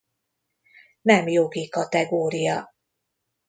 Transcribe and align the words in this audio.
Nem 1.01 1.27
jogi 1.27 1.67
kategória. 1.69 2.73